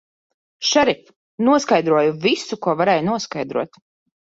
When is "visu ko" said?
2.25-2.77